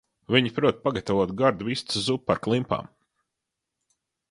[0.35, 2.91] Viņa prot pagatavot gardu vistas zupu ar klimpām.